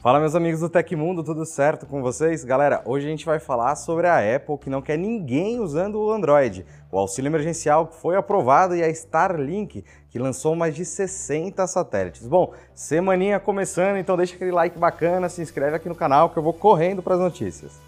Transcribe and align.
Fala 0.00 0.20
meus 0.20 0.36
amigos 0.36 0.60
do 0.60 0.68
Tecmundo, 0.68 1.24
tudo 1.24 1.44
certo 1.44 1.84
com 1.84 2.00
vocês? 2.00 2.44
Galera, 2.44 2.80
hoje 2.84 3.04
a 3.04 3.10
gente 3.10 3.26
vai 3.26 3.40
falar 3.40 3.74
sobre 3.74 4.06
a 4.06 4.36
Apple 4.36 4.56
que 4.56 4.70
não 4.70 4.80
quer 4.80 4.96
ninguém 4.96 5.58
usando 5.58 5.96
o 5.96 6.12
Android, 6.12 6.64
o 6.92 6.96
auxílio 6.96 7.28
emergencial 7.28 7.88
que 7.88 7.96
foi 7.96 8.14
aprovado 8.14 8.76
e 8.76 8.82
a 8.82 8.88
Starlink 8.88 9.84
que 10.08 10.18
lançou 10.20 10.54
mais 10.54 10.76
de 10.76 10.84
60 10.84 11.66
satélites. 11.66 12.28
Bom, 12.28 12.54
semaninha 12.76 13.40
começando, 13.40 13.96
então 13.96 14.16
deixa 14.16 14.36
aquele 14.36 14.52
like 14.52 14.78
bacana, 14.78 15.28
se 15.28 15.42
inscreve 15.42 15.74
aqui 15.74 15.88
no 15.88 15.96
canal 15.96 16.30
que 16.30 16.38
eu 16.38 16.44
vou 16.44 16.52
correndo 16.52 17.02
para 17.02 17.14
as 17.14 17.20
notícias. 17.20 17.80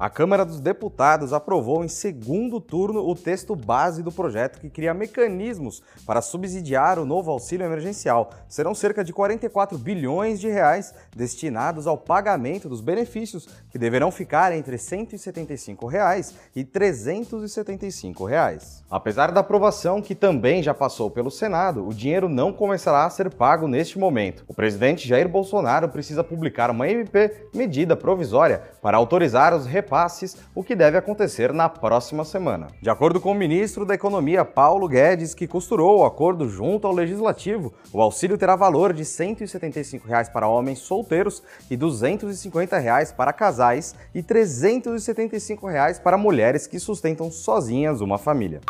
A 0.00 0.08
Câmara 0.08 0.44
dos 0.44 0.60
Deputados 0.60 1.32
aprovou 1.32 1.84
em 1.84 1.88
segundo 1.88 2.60
turno 2.60 3.00
o 3.00 3.16
texto 3.16 3.56
base 3.56 4.00
do 4.00 4.12
projeto 4.12 4.60
que 4.60 4.70
cria 4.70 4.94
mecanismos 4.94 5.82
para 6.06 6.22
subsidiar 6.22 7.00
o 7.00 7.04
novo 7.04 7.32
auxílio 7.32 7.66
emergencial. 7.66 8.30
Serão 8.48 8.76
cerca 8.76 9.02
de 9.02 9.12
44 9.12 9.76
bilhões 9.76 10.38
de 10.38 10.46
reais 10.46 10.94
destinados 11.16 11.88
ao 11.88 11.98
pagamento 11.98 12.68
dos 12.68 12.80
benefícios, 12.80 13.48
que 13.72 13.76
deverão 13.76 14.12
ficar 14.12 14.52
entre 14.52 14.78
175 14.78 15.84
reais 15.88 16.32
e 16.54 16.62
375 16.62 18.24
reais. 18.24 18.84
Apesar 18.88 19.32
da 19.32 19.40
aprovação, 19.40 20.00
que 20.00 20.14
também 20.14 20.62
já 20.62 20.72
passou 20.72 21.10
pelo 21.10 21.28
Senado, 21.28 21.84
o 21.84 21.92
dinheiro 21.92 22.28
não 22.28 22.52
começará 22.52 23.04
a 23.04 23.10
ser 23.10 23.34
pago 23.34 23.66
neste 23.66 23.98
momento. 23.98 24.44
O 24.46 24.54
presidente 24.54 25.08
Jair 25.08 25.28
Bolsonaro 25.28 25.88
precisa 25.88 26.22
publicar 26.22 26.70
uma 26.70 26.88
MP, 26.88 27.48
medida 27.52 27.96
provisória, 27.96 28.62
para 28.80 28.96
autorizar 28.96 29.52
os 29.52 29.66
repasses, 29.88 30.36
o 30.54 30.62
que 30.62 30.76
deve 30.76 30.98
acontecer 30.98 31.50
na 31.52 31.68
próxima 31.68 32.24
semana. 32.24 32.68
De 32.82 32.90
acordo 32.90 33.18
com 33.18 33.32
o 33.32 33.34
ministro 33.34 33.86
da 33.86 33.94
Economia 33.94 34.44
Paulo 34.44 34.86
Guedes, 34.86 35.34
que 35.34 35.46
costurou 35.46 36.00
o 36.00 36.04
acordo 36.04 36.46
junto 36.46 36.86
ao 36.86 36.92
Legislativo, 36.92 37.72
o 37.90 38.02
auxílio 38.02 38.36
terá 38.36 38.54
valor 38.54 38.92
de 38.92 39.04
175 39.04 40.06
reais 40.06 40.28
para 40.28 40.46
homens 40.46 40.80
solteiros 40.80 41.42
e 41.70 41.76
250 41.76 42.78
reais 42.78 43.10
para 43.10 43.32
casais 43.32 43.94
e 44.14 44.22
375 44.22 45.66
reais 45.66 45.98
para 45.98 46.18
mulheres 46.18 46.66
que 46.66 46.78
sustentam 46.78 47.30
sozinhas 47.30 48.02
uma 48.02 48.18
família. 48.18 48.60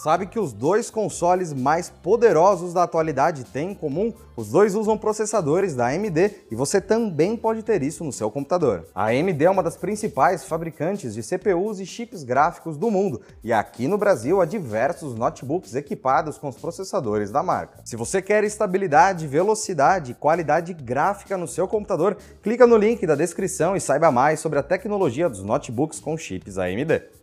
Sabe 0.00 0.26
que 0.26 0.38
os 0.38 0.52
dois 0.52 0.90
consoles 0.90 1.52
mais 1.52 1.90
poderosos 1.90 2.72
da 2.72 2.84
atualidade 2.84 3.42
têm 3.42 3.72
em 3.72 3.74
comum? 3.74 4.14
Os 4.36 4.48
dois 4.48 4.76
usam 4.76 4.96
processadores 4.96 5.74
da 5.74 5.88
AMD 5.88 6.36
e 6.48 6.54
você 6.54 6.80
também 6.80 7.36
pode 7.36 7.64
ter 7.64 7.82
isso 7.82 8.04
no 8.04 8.12
seu 8.12 8.30
computador. 8.30 8.86
A 8.94 9.06
AMD 9.06 9.44
é 9.44 9.50
uma 9.50 9.60
das 9.60 9.76
principais 9.76 10.44
fabricantes 10.44 11.14
de 11.14 11.22
CPUs 11.24 11.80
e 11.80 11.84
chips 11.84 12.22
gráficos 12.22 12.76
do 12.76 12.92
mundo 12.92 13.22
e 13.42 13.52
aqui 13.52 13.88
no 13.88 13.98
Brasil 13.98 14.40
há 14.40 14.44
diversos 14.44 15.16
notebooks 15.16 15.74
equipados 15.74 16.38
com 16.38 16.46
os 16.46 16.56
processadores 16.56 17.32
da 17.32 17.42
marca. 17.42 17.80
Se 17.84 17.96
você 17.96 18.22
quer 18.22 18.44
estabilidade, 18.44 19.26
velocidade 19.26 20.12
e 20.12 20.14
qualidade 20.14 20.74
gráfica 20.74 21.36
no 21.36 21.48
seu 21.48 21.66
computador, 21.66 22.16
clica 22.40 22.68
no 22.68 22.76
link 22.76 23.04
da 23.04 23.16
descrição 23.16 23.74
e 23.74 23.80
saiba 23.80 24.12
mais 24.12 24.38
sobre 24.38 24.60
a 24.60 24.62
tecnologia 24.62 25.28
dos 25.28 25.42
notebooks 25.42 25.98
com 25.98 26.16
chips 26.16 26.56
AMD. 26.56 27.17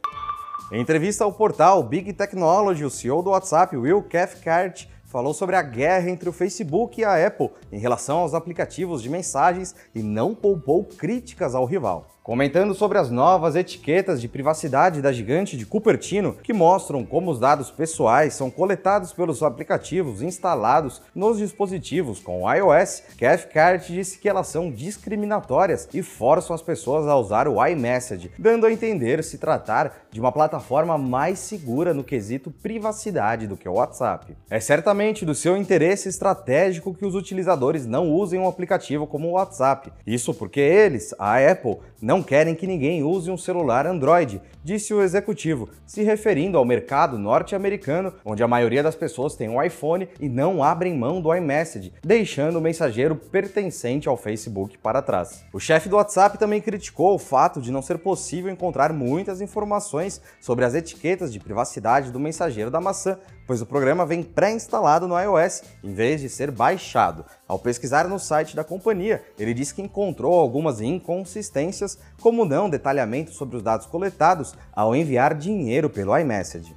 Em 0.71 0.81
entrevista 0.81 1.23
ao 1.23 1.31
portal 1.31 1.83
Big 1.83 2.11
Technology, 2.13 2.83
o 2.83 2.89
CEO 2.89 3.21
do 3.21 3.29
WhatsApp, 3.29 3.77
Will 3.77 4.01
Cathcart, 4.01 4.87
falou 5.03 5.31
sobre 5.31 5.55
a 5.55 5.61
guerra 5.61 6.09
entre 6.09 6.27
o 6.27 6.33
Facebook 6.33 6.99
e 6.99 7.05
a 7.05 7.27
Apple 7.27 7.51
em 7.71 7.77
relação 7.77 8.17
aos 8.17 8.33
aplicativos 8.33 9.03
de 9.03 9.09
mensagens 9.09 9.75
e 9.93 10.01
não 10.01 10.33
poupou 10.33 10.83
críticas 10.83 11.53
ao 11.53 11.65
rival 11.65 12.14
comentando 12.25 12.73
sobre 12.73 12.97
as 12.97 13.11
novas 13.11 13.55
etiquetas 13.55 14.19
de 14.19 14.27
privacidade 14.27 14.99
da 14.99 15.11
gigante 15.11 15.55
de 15.55 15.63
Cupertino, 15.63 16.33
que 16.33 16.53
mostram 16.53 17.05
como 17.05 17.29
os 17.29 17.39
dados 17.39 17.69
pessoais 17.69 18.33
são 18.33 18.49
coletados 18.49 19.13
pelos 19.13 19.43
aplicativos 19.43 20.23
instalados 20.23 21.03
nos 21.13 21.37
dispositivos 21.37 22.19
com 22.19 22.51
iOS, 22.51 23.03
Cathcart 23.19 23.87
disse 23.87 24.17
que 24.17 24.27
elas 24.27 24.47
são 24.47 24.71
discriminatórias 24.71 25.87
e 25.93 26.01
forçam 26.01 26.55
as 26.55 26.63
pessoas 26.63 27.07
a 27.07 27.15
usar 27.15 27.47
o 27.47 27.63
iMessage, 27.63 28.31
dando 28.39 28.65
a 28.65 28.73
entender 28.73 29.23
se 29.23 29.37
tratar 29.37 30.07
de 30.09 30.19
uma 30.19 30.31
plataforma 30.31 30.97
mais 30.97 31.37
segura 31.37 31.93
no 31.93 32.03
quesito 32.03 32.49
privacidade 32.49 33.45
do 33.45 33.55
que 33.55 33.69
o 33.69 33.73
WhatsApp. 33.73 34.35
É 34.49 34.59
certamente 34.59 35.25
do 35.25 35.35
seu 35.35 35.55
interesse 35.55 36.09
estratégico 36.09 36.95
que 36.95 37.05
os 37.05 37.13
utilizadores 37.13 37.85
não 37.85 38.09
usem 38.09 38.39
um 38.39 38.47
aplicativo 38.47 39.05
como 39.05 39.27
o 39.27 39.33
WhatsApp. 39.33 39.93
Isso 40.07 40.33
porque 40.33 40.59
eles, 40.59 41.13
a 41.19 41.37
Apple, 41.37 41.77
não 42.01 42.14
não 42.15 42.23
querem 42.23 42.55
que 42.55 42.65
ninguém 42.65 43.03
use 43.03 43.29
um 43.29 43.37
celular 43.37 43.85
Android, 43.85 44.41
disse 44.63 44.93
o 44.93 45.01
executivo, 45.01 45.67
se 45.85 46.01
referindo 46.01 46.57
ao 46.57 46.63
mercado 46.63 47.19
norte-americano, 47.19 48.13
onde 48.23 48.41
a 48.41 48.47
maioria 48.47 48.81
das 48.81 48.95
pessoas 48.95 49.35
tem 49.35 49.49
um 49.49 49.61
iPhone 49.61 50.07
e 50.17 50.29
não 50.29 50.63
abrem 50.63 50.97
mão 50.97 51.19
do 51.19 51.35
iMessage, 51.35 51.91
deixando 52.01 52.55
o 52.57 52.61
mensageiro 52.61 53.17
pertencente 53.17 54.07
ao 54.07 54.15
Facebook 54.15 54.77
para 54.77 55.01
trás. 55.01 55.43
O 55.51 55.59
chefe 55.59 55.89
do 55.89 55.97
WhatsApp 55.97 56.37
também 56.37 56.61
criticou 56.61 57.15
o 57.15 57.19
fato 57.19 57.59
de 57.59 57.69
não 57.69 57.81
ser 57.81 57.97
possível 57.97 58.49
encontrar 58.49 58.93
muitas 58.93 59.41
informações 59.41 60.21
sobre 60.39 60.63
as 60.63 60.73
etiquetas 60.73 61.33
de 61.33 61.39
privacidade 61.41 62.13
do 62.13 62.19
mensageiro 62.19 62.71
da 62.71 62.79
maçã, 62.79 63.19
pois 63.45 63.61
o 63.61 63.65
programa 63.65 64.05
vem 64.05 64.23
pré-instalado 64.23 65.05
no 65.05 65.19
iOS, 65.19 65.63
em 65.83 65.93
vez 65.93 66.21
de 66.21 66.29
ser 66.29 66.49
baixado. 66.49 67.25
Ao 67.47 67.59
pesquisar 67.59 68.07
no 68.07 68.17
site 68.17 68.55
da 68.55 68.63
companhia, 68.63 69.23
ele 69.37 69.53
disse 69.53 69.73
que 69.73 69.81
encontrou 69.81 70.33
algumas 70.33 70.81
inconsistências, 70.81 71.95
como 72.19 72.43
não 72.43 72.69
detalhamento 72.69 73.31
sobre 73.31 73.55
os 73.55 73.61
dados 73.61 73.85
coletados 73.85 74.55
ao 74.73 74.95
enviar 74.95 75.35
dinheiro 75.35 75.87
pelo 75.87 76.17
iMessage. 76.17 76.75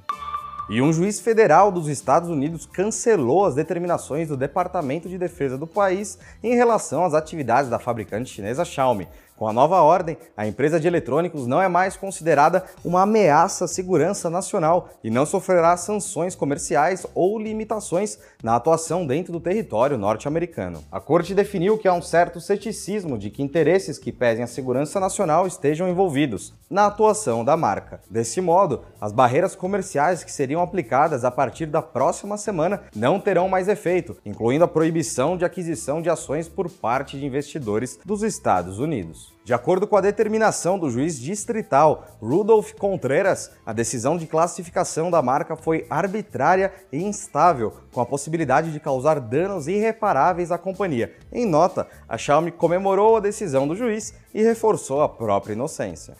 E 0.69 0.79
um 0.83 0.93
juiz 0.93 1.19
federal 1.19 1.71
dos 1.71 1.87
Estados 1.87 2.29
Unidos 2.29 2.67
cancelou 2.67 3.43
as 3.43 3.55
determinações 3.55 4.27
do 4.27 4.37
Departamento 4.37 5.09
de 5.09 5.17
Defesa 5.17 5.57
do 5.57 5.65
país 5.65 6.19
em 6.43 6.53
relação 6.53 7.03
às 7.03 7.15
atividades 7.15 7.71
da 7.71 7.79
fabricante 7.79 8.29
chinesa 8.29 8.63
Xiaomi, 8.63 9.07
com 9.39 9.47
a 9.47 9.53
nova 9.53 9.81
ordem, 9.81 10.17
a 10.35 10.45
empresa 10.45 10.77
de 10.81 10.85
eletrônicos 10.85 11.47
não 11.47 11.61
é 11.61 11.69
mais 11.69 11.95
considerada 11.95 12.65
uma 12.83 13.03
ameaça 13.03 13.63
à 13.63 13.67
segurança 13.69 14.29
nacional 14.29 14.89
e 15.01 15.09
não 15.09 15.25
sofrerá 15.25 15.77
sanções 15.77 16.35
comerciais 16.35 17.07
ou 17.15 17.39
limitações 17.39 18.19
na 18.43 18.57
atuação 18.57 19.07
dentro 19.07 19.31
do 19.31 19.39
território 19.39 19.97
norte-americano. 19.97 20.83
A 20.91 20.99
corte 20.99 21.33
definiu 21.33 21.77
que 21.77 21.87
há 21.87 21.93
um 21.93 22.01
certo 22.01 22.41
ceticismo 22.41 23.17
de 23.17 23.29
que 23.29 23.41
interesses 23.41 23.97
que 23.97 24.11
pesem 24.11 24.43
a 24.43 24.47
segurança 24.47 24.99
nacional 24.99 25.47
estejam 25.47 25.87
envolvidos 25.87 26.53
na 26.69 26.87
atuação 26.87 27.45
da 27.45 27.55
marca. 27.55 28.01
Desse 28.09 28.41
modo, 28.41 28.83
as 28.99 29.13
barreiras 29.13 29.55
comerciais 29.55 30.21
que 30.21 30.33
seriam 30.33 30.61
aplicadas 30.61 31.23
a 31.23 31.31
partir 31.31 31.65
da 31.67 31.81
próxima 31.81 32.37
semana 32.37 32.81
não 32.93 33.21
terão 33.21 33.47
mais 33.47 33.69
efeito, 33.69 34.17
incluindo 34.25 34.65
a 34.65 34.67
proibição 34.67 35.37
de 35.37 35.45
aquisição 35.45 36.01
de 36.01 36.09
ações 36.09 36.49
por 36.49 36.69
parte 36.69 37.17
de 37.17 37.25
investidores 37.25 37.97
dos 38.05 38.21
Estados 38.21 38.79
Unidos. 38.79 39.28
De 39.43 39.53
acordo 39.53 39.87
com 39.87 39.97
a 39.97 40.01
determinação 40.01 40.77
do 40.77 40.91
juiz 40.91 41.19
distrital 41.19 42.05
Rudolf 42.21 42.73
Contreras, 42.73 43.49
a 43.65 43.73
decisão 43.73 44.15
de 44.15 44.27
classificação 44.27 45.09
da 45.09 45.21
marca 45.21 45.55
foi 45.55 45.87
arbitrária 45.89 46.71
e 46.91 47.03
instável, 47.03 47.73
com 47.91 47.99
a 47.99 48.05
possibilidade 48.05 48.71
de 48.71 48.79
causar 48.79 49.19
danos 49.19 49.67
irreparáveis 49.67 50.51
à 50.51 50.57
companhia. 50.57 51.15
Em 51.31 51.47
nota, 51.47 51.87
a 52.07 52.15
Xiaomi 52.17 52.51
comemorou 52.51 53.17
a 53.17 53.21
decisão 53.21 53.67
do 53.67 53.75
juiz 53.75 54.13
e 54.33 54.43
reforçou 54.43 55.01
a 55.01 55.09
própria 55.09 55.53
inocência. 55.53 56.15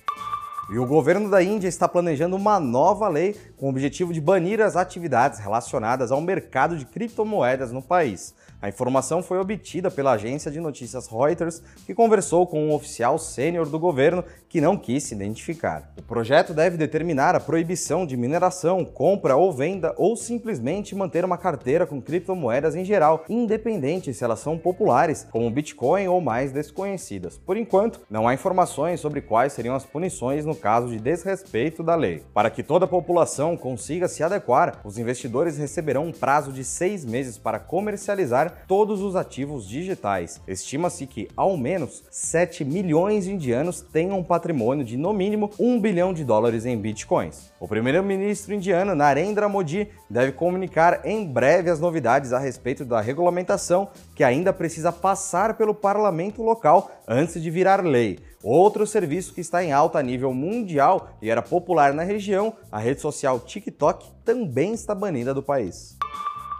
E 0.72 0.78
o 0.78 0.86
governo 0.86 1.32
da 1.32 1.42
Índia 1.42 1.68
está 1.68 1.88
planejando 1.88 2.36
uma 2.36 2.60
nova 2.60 3.08
lei 3.08 3.36
com 3.58 3.66
o 3.66 3.70
objetivo 3.70 4.14
de 4.14 4.22
banir 4.22 4.62
as 4.62 4.76
atividades 4.76 5.40
relacionadas 5.40 6.12
ao 6.12 6.22
mercado 6.22 6.78
de 6.78 6.86
criptomoedas 6.86 7.72
no 7.72 7.82
país. 7.82 8.36
A 8.62 8.68
informação 8.68 9.24
foi 9.24 9.40
obtida 9.40 9.90
pela 9.90 10.12
agência 10.12 10.52
de 10.52 10.60
notícias 10.60 11.08
Reuters, 11.08 11.62
que 11.86 11.96
conversou 11.96 12.46
com 12.46 12.68
um 12.68 12.74
oficial 12.74 13.18
sênior 13.18 13.70
do 13.70 13.80
governo 13.80 14.22
que 14.50 14.60
não 14.60 14.76
quis 14.76 15.04
se 15.04 15.16
identificar. 15.16 15.94
O 15.98 16.02
projeto 16.02 16.54
deve 16.54 16.76
determinar 16.76 17.36
a 17.36 17.40
proibição 17.40 18.06
de 18.06 18.18
mineração, 18.18 18.84
compra 18.84 19.38
ou 19.38 19.54
venda 19.54 19.94
ou 19.96 20.18
simplesmente 20.18 20.94
manter 20.94 21.24
uma 21.24 21.38
carteira 21.38 21.86
com 21.86 22.02
criptomoedas 22.02 22.76
em 22.76 22.84
geral, 22.84 23.24
independente 23.30 24.14
se 24.14 24.26
elas 24.26 24.40
são 24.42 24.58
populares, 24.58 25.26
como 25.32 25.50
Bitcoin 25.50 26.10
ou 26.10 26.20
mais 26.20 26.52
desconhecidas. 26.52 27.38
Por 27.38 27.56
enquanto, 27.56 28.02
não 28.10 28.28
há 28.28 28.34
informações 28.34 29.00
sobre 29.00 29.22
quais 29.22 29.54
seriam 29.54 29.76
as 29.76 29.86
punições 29.86 30.44
no 30.44 30.56
caso 30.56 30.90
de 30.90 31.00
desrespeito 31.00 31.82
da 31.82 31.96
lei. 31.96 32.26
Para 32.34 32.50
que 32.50 32.62
toda 32.62 32.84
a 32.84 32.90
população 32.90 33.56
consiga 33.56 34.10
se 34.10 34.22
adequar, 34.22 34.82
os 34.84 34.98
investidores 34.98 35.58
receberão 35.58 36.08
um 36.08 36.12
prazo 36.12 36.52
de 36.52 36.66
seis 36.66 37.06
meses 37.06 37.38
para 37.38 37.58
comercializar 37.58 38.49
todos 38.50 39.02
os 39.02 39.16
ativos 39.16 39.68
digitais. 39.68 40.42
Estima-se 40.48 41.06
que, 41.06 41.28
ao 41.36 41.56
menos, 41.56 42.04
7 42.10 42.66
milhões 42.66 43.26
de 43.26 43.34
indianos 43.34 43.82
tenham 43.82 44.20
um 44.20 44.24
patrimônio 44.24 44.84
de, 44.84 44.98
no 44.98 45.14
mínimo, 45.14 45.52
1 45.60 45.80
bilhão 45.80 46.14
de 46.14 46.24
dólares 46.24 46.66
em 46.66 46.78
bitcoins. 46.78 47.52
O 47.60 47.68
primeiro-ministro 47.68 48.54
indiano, 48.54 48.96
Narendra 48.96 49.50
Modi, 49.50 49.88
deve 50.10 50.32
comunicar 50.32 51.06
em 51.06 51.26
breve 51.26 51.70
as 51.70 51.80
novidades 51.80 52.34
a 52.34 52.40
respeito 52.40 52.84
da 52.84 53.02
regulamentação 53.02 53.90
que 54.16 54.24
ainda 54.24 54.52
precisa 54.52 54.92
passar 54.92 55.56
pelo 55.56 55.76
parlamento 55.76 56.42
local 56.42 56.92
antes 57.08 57.42
de 57.42 57.52
virar 57.52 57.84
lei. 57.84 58.20
Outro 58.42 58.88
serviço 58.88 59.34
que 59.34 59.42
está 59.42 59.62
em 59.62 59.74
alta 59.74 60.02
nível 60.02 60.34
mundial 60.34 61.10
e 61.22 61.30
era 61.30 61.42
popular 61.42 61.94
na 61.94 62.04
região, 62.04 62.54
a 62.72 62.80
rede 62.80 63.02
social 63.02 63.38
TikTok, 63.40 64.10
também 64.24 64.74
está 64.74 64.96
banida 64.96 65.34
do 65.34 65.44
país. 65.44 65.99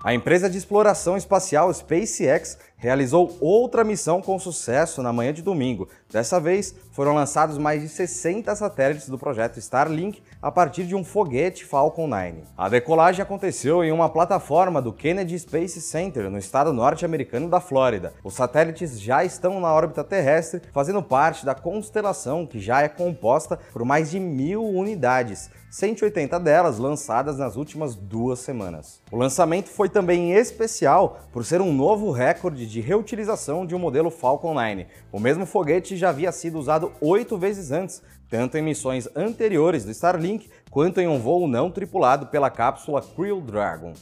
A 0.02 0.14
empresa 0.14 0.50
de 0.50 0.58
exploração 0.58 1.18
espacial 1.18 1.74
SpaceX 1.74 2.58
realizou 2.78 3.38
outra 3.42 3.84
missão 3.84 4.22
com 4.22 4.40
sucesso 4.40 5.04
na 5.04 5.12
manhã 5.12 5.34
de 5.34 5.42
domingo. 5.42 5.90
Dessa 6.12 6.40
vez, 6.40 6.74
foram 6.92 7.14
lançados 7.14 7.60
mais 7.60 7.84
de 7.84 7.88
60 7.88 8.56
satélites 8.56 9.08
do 9.08 9.18
projeto 9.18 9.60
Starlink 9.60 10.24
a 10.42 10.52
partir 10.52 10.86
de 10.86 10.96
um 10.96 11.04
foguete 11.04 11.64
Falcon 11.64 12.08
9. 12.08 12.46
A 12.58 12.68
decolagem 12.68 13.22
aconteceu 13.22 13.84
em 13.84 13.92
uma 13.92 14.10
plataforma 14.10 14.82
do 14.82 14.92
Kennedy 14.92 15.38
Space 15.38 15.80
Center, 15.80 16.28
no 16.28 16.40
estado 16.40 16.74
norte-americano 16.74 17.48
da 17.48 17.60
Flórida. 17.60 18.12
Os 18.24 18.34
satélites 18.34 19.00
já 19.00 19.24
estão 19.24 19.60
na 19.60 19.72
órbita 19.72 20.04
terrestre, 20.04 20.62
fazendo 20.74 21.04
parte 21.04 21.46
da 21.46 21.54
constelação 21.54 22.44
que 22.48 22.60
já 22.60 22.82
é 22.82 22.90
composta 22.90 23.60
por 23.72 23.86
mais 23.86 24.10
de 24.10 24.20
mil 24.20 24.66
unidades, 24.66 25.52
180 25.70 26.40
delas 26.40 26.80
lançadas 26.80 27.38
nas 27.38 27.56
últimas 27.56 27.96
duas 27.96 28.40
semanas. 28.40 29.00
O 29.12 29.18
lançamento 29.18 29.70
foi 29.70 29.88
também 29.88 30.34
especial 30.34 31.20
por 31.32 31.46
ser 31.46 31.62
um 31.62 31.72
novo 31.72 32.10
recorde 32.10 32.66
de 32.66 32.82
reutilização 32.82 33.68
de 33.68 33.76
um 33.76 33.80
modelo 33.80 34.10
Falcon 34.10 34.56
9. 34.56 34.88
O 35.12 35.20
mesmo 35.20 35.46
foguete 35.46 35.99
já 36.00 36.10
havia 36.10 36.32
sido 36.32 36.58
usado 36.58 36.92
oito 37.00 37.38
vezes 37.38 37.72
antes, 37.72 38.02
tanto 38.30 38.58
em 38.58 38.62
missões 38.62 39.08
anteriores 39.16 39.86
do 39.86 39.92
Starlink 39.92 40.50
quanto 40.72 41.00
em 41.00 41.08
um 41.08 41.20
voo 41.20 41.48
não 41.48 41.70
tripulado 41.70 42.28
pela 42.28 42.50
cápsula 42.50 43.02
Crew 43.02 43.42
Dragon. 43.42 43.94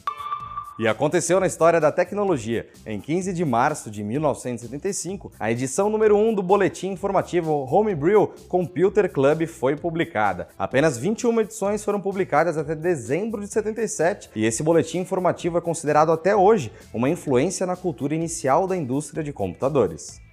E 0.80 0.88
aconteceu 0.88 1.40
na 1.40 1.48
história 1.48 1.82
da 1.82 1.92
tecnologia. 1.92 2.68
Em 2.86 3.02
15 3.02 3.34
de 3.34 3.44
março 3.44 3.90
de 3.90 4.04
1975, 4.04 5.32
a 5.40 5.52
edição 5.52 5.90
número 5.90 6.16
1 6.16 6.36
do 6.36 6.44
boletim 6.44 6.90
informativo 6.90 7.68
Homebrew 7.68 8.32
Computer 8.48 9.12
Club 9.12 9.48
foi 9.48 9.76
publicada. 9.76 10.50
Apenas 10.56 10.96
21 10.96 11.42
edições 11.42 11.84
foram 11.84 12.00
publicadas 12.00 12.60
até 12.60 12.76
dezembro 12.76 13.42
de 13.42 13.48
77, 13.48 14.30
e 14.36 14.46
esse 14.46 14.62
boletim 14.62 15.00
informativo 15.00 15.58
é 15.58 15.62
considerado 15.62 16.12
até 16.12 16.36
hoje 16.36 16.72
uma 16.94 17.10
influência 17.10 17.66
na 17.66 17.76
cultura 17.76 18.14
inicial 18.14 18.68
da 18.68 18.78
indústria 18.78 19.24
de 19.24 19.34
computadores. 19.34 20.27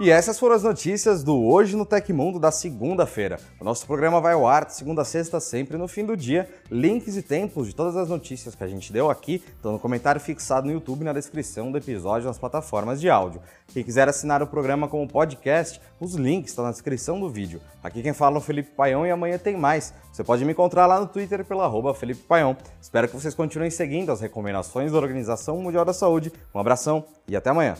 E 0.00 0.10
essas 0.10 0.40
foram 0.40 0.56
as 0.56 0.64
notícias 0.64 1.22
do 1.22 1.40
Hoje 1.40 1.76
no 1.76 1.86
Tecmundo 1.86 2.40
da 2.40 2.50
segunda-feira. 2.50 3.38
O 3.60 3.64
nosso 3.64 3.86
programa 3.86 4.20
vai 4.20 4.32
ao 4.32 4.44
ar 4.44 4.64
de 4.64 4.74
segunda 4.74 5.02
a 5.02 5.04
sexta, 5.04 5.38
sempre 5.38 5.76
no 5.78 5.86
fim 5.86 6.04
do 6.04 6.16
dia. 6.16 6.50
Links 6.68 7.16
e 7.16 7.22
tempos 7.22 7.68
de 7.68 7.76
todas 7.76 7.96
as 7.96 8.08
notícias 8.08 8.56
que 8.56 8.64
a 8.64 8.66
gente 8.66 8.92
deu 8.92 9.08
aqui 9.08 9.40
estão 9.54 9.70
no 9.70 9.78
comentário 9.78 10.20
fixado 10.20 10.66
no 10.66 10.72
YouTube 10.72 11.04
na 11.04 11.12
descrição 11.12 11.70
do 11.70 11.78
episódio 11.78 12.26
nas 12.26 12.36
plataformas 12.36 13.00
de 13.00 13.08
áudio. 13.08 13.40
Quem 13.72 13.84
quiser 13.84 14.08
assinar 14.08 14.42
o 14.42 14.48
programa 14.48 14.88
como 14.88 15.06
podcast, 15.06 15.80
os 16.00 16.16
links 16.16 16.50
estão 16.50 16.64
na 16.64 16.72
descrição 16.72 17.20
do 17.20 17.30
vídeo. 17.30 17.60
Aqui 17.80 18.02
quem 18.02 18.12
fala 18.12 18.34
é 18.34 18.38
o 18.38 18.42
Felipe 18.42 18.72
Paião 18.72 19.06
e 19.06 19.12
amanhã 19.12 19.38
tem 19.38 19.56
mais. 19.56 19.94
Você 20.12 20.24
pode 20.24 20.44
me 20.44 20.50
encontrar 20.50 20.86
lá 20.86 20.98
no 20.98 21.06
Twitter 21.06 21.44
pela 21.44 21.66
arroba 21.66 21.94
Felipe 21.94 22.22
Paião. 22.24 22.56
Espero 22.82 23.06
que 23.06 23.14
vocês 23.14 23.32
continuem 23.32 23.70
seguindo 23.70 24.10
as 24.10 24.20
recomendações 24.20 24.90
da 24.90 24.98
Organização 24.98 25.56
Mundial 25.58 25.84
da 25.84 25.92
Saúde. 25.92 26.32
Um 26.52 26.58
abração 26.58 27.04
e 27.28 27.36
até 27.36 27.50
amanhã. 27.50 27.76